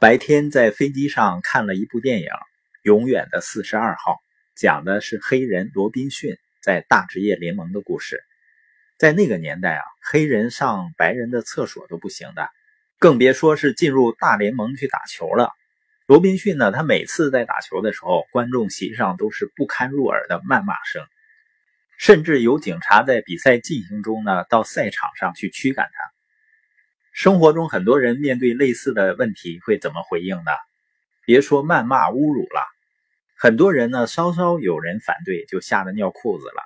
[0.00, 2.28] 白天在飞机上看了一部电影
[2.80, 4.12] 《永远的四十二号》，
[4.56, 8.18] 讲的是黑人罗宾逊在大职业联盟的故事。
[8.96, 12.48] 在那个年代啊，黑人上白人的厕所都不行的，
[12.98, 15.52] 更别说是进入大联盟去打球了。
[16.06, 21.04] 罗宾逊呢，他每次在打球的时候，观众席上都是不堪入耳的谩骂声，
[21.98, 26.19] 甚至有警察在比赛进行中呢，到赛场上去驱赶他。
[27.22, 30.52] 生活中很多人面对类似的问题会怎么回应呢？
[31.26, 32.66] 别说谩骂侮辱了，
[33.36, 36.62] 很多人呢稍稍有人反对就吓得尿裤子了。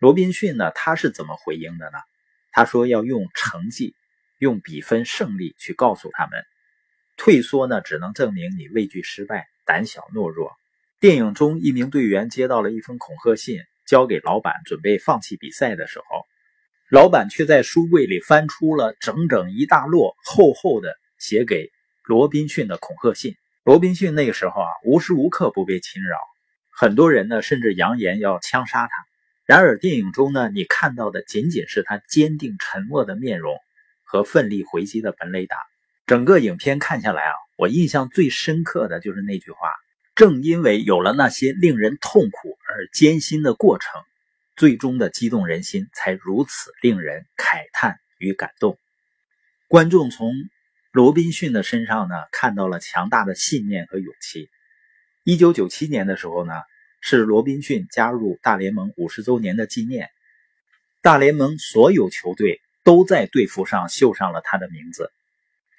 [0.00, 1.98] 罗宾逊呢他是怎么回应的呢？
[2.50, 3.94] 他说要用成绩、
[4.40, 6.42] 用比分胜利去告诉他们，
[7.16, 10.50] 退缩呢只能证明你畏惧失败、胆小懦弱。
[10.98, 16.26] 电影中一名队员接到了一封恐吓信，交给老板准备放弃比赛的时候。
[16.94, 21.72] 老板却在书柜里翻出了整整一大摞厚厚的写给
[22.04, 23.34] 罗宾逊的恐吓信。
[23.64, 26.16] 罗宾逊那个时候啊，无时无刻不被侵扰，
[26.70, 28.92] 很多人呢甚至扬言要枪杀他。
[29.44, 33.56] 然而电影中呢，你看到的仅仅是他坚定沉默的面容
[34.04, 35.56] 和奋力回击的本雷达。
[36.06, 39.68] 整个影片看下来啊，我印象最深刻的就是那句话：
[40.14, 43.90] 正因为有了那些令人痛苦而艰辛的过程。
[44.56, 48.78] 最终的激动人心，才如此令人慨叹与感动。
[49.68, 50.32] 观众从
[50.92, 54.48] 罗宾逊的身上呢，看到了强大的信念和勇气。
[55.24, 56.52] 一九九七年的时候呢，
[57.00, 60.10] 是罗宾逊加入大联盟五十周年的纪念，
[61.02, 65.10] 大联盟所有球队都在队服上绣上了他的名字。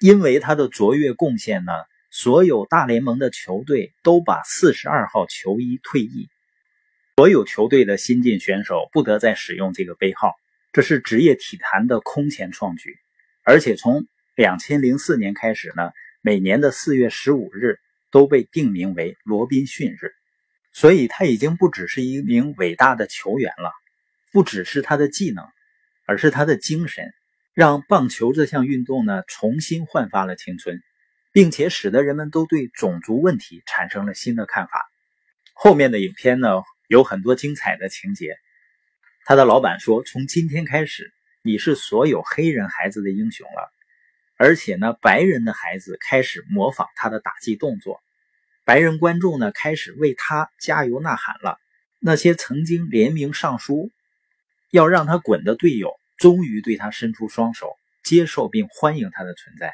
[0.00, 1.72] 因为他的卓越贡献呢，
[2.10, 6.28] 所有大联盟的球队都把四十二号球衣退役。
[7.18, 10.34] 所有球队的新晋选手不得再使用这个杯号，
[10.70, 12.94] 这是职业体坛的空前创举。
[13.42, 17.78] 而且从两千零四年开始呢，每年的四月十五日
[18.10, 20.12] 都被定名为罗宾逊日。
[20.74, 23.72] 所以他已经不只是一名伟大的球员了，
[24.30, 25.42] 不只是他的技能，
[26.04, 27.14] 而是他的精神，
[27.54, 30.82] 让棒球这项运动呢重新焕发了青春，
[31.32, 34.86] 并且使得人们都对种族问题产生了新的看法。
[35.54, 36.60] 后面的影片呢？
[36.88, 38.36] 有很多精彩的情节。
[39.24, 43.72] 他的老板说：“从今天开始，你是所有黑人孩子的英雄了。”
[44.38, 48.02] 而且呢，白人的孩子开始模仿他的打击动作，
[48.64, 51.58] 白人观众呢开始为他加油呐喊了。
[51.98, 53.90] 那些曾经联名上书
[54.70, 57.74] 要让他滚的队友，终于对他伸出双手，
[58.04, 59.72] 接受并欢迎他的存在。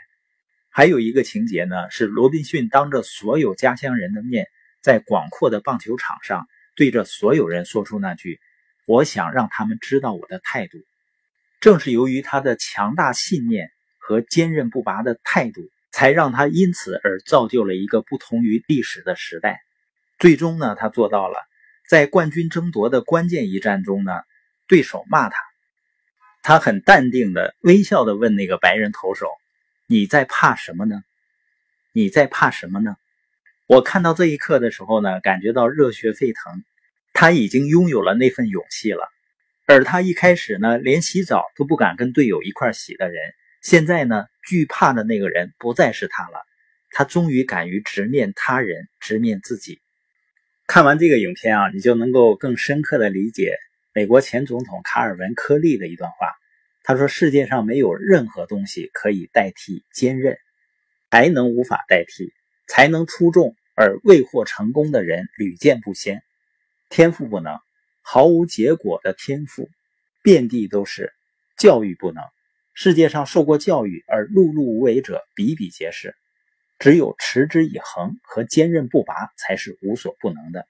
[0.71, 4.47] 还有一个情节呢，是罗宾逊当着所有家乡人的面，
[4.81, 6.47] 在广阔的棒球场上。
[6.75, 8.41] 对着所有人说出那句
[8.87, 10.79] ：“我想让他们知道我的态度。”
[11.61, 15.61] 正是由于他的强大信念和坚韧不拔的态度，
[15.93, 19.61] 才让他因此而造就了一个不同于历史的时代。
[20.19, 21.39] 最终呢，他做到了，
[21.89, 24.13] 在冠军争夺的关键一战中呢，
[24.67, 25.37] 对手骂他，
[26.43, 29.29] 他很淡定的微笑的问那个白人投手
[29.87, 31.03] ：“你在怕什么呢？
[31.93, 32.97] 你在怕什么呢？”
[33.73, 36.63] 我看到这一刻的时候呢，感觉到热血沸腾。
[37.15, 39.09] 他已经拥有了那份勇气了，
[39.65, 43.17] 而他一开始呢，连洗澡都不敢跟队友一块洗的人，
[43.63, 46.43] 现在呢，惧怕的那个人不再是他了。
[46.91, 49.81] 他终于敢于直面他人，直面自己。
[50.67, 53.57] 看完这个影片啊，你就能够更深刻的理解
[53.95, 56.29] 美国前总统卡尔文·科利的一段话。
[56.83, 60.37] 他说：“世界上没有任何东西可以代替坚韧，
[61.11, 62.35] 才能无法代替。”
[62.69, 66.23] 才能出众而未获成功的人屡见不鲜，
[66.89, 67.59] 天赋不能，
[68.03, 69.69] 毫无结果的天赋
[70.23, 71.13] 遍地都是，
[71.57, 72.23] 教育不能，
[72.75, 76.15] 世界上受过教育而碌碌无为者比比皆是，
[76.79, 80.67] 只有持之以恒和坚韧不拔才是无所不能的。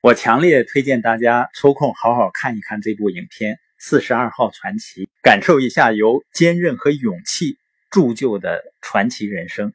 [0.00, 7.58] 我强烈推荐大家抽空好好看一看这部影片《四十二号传奇》，感受一下由坚韧和勇气
[7.90, 9.72] 铸就的传奇人生。